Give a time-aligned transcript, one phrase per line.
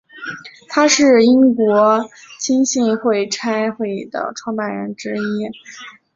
[0.67, 2.09] 他是英国
[2.39, 5.21] 浸信会差会的创办人之一。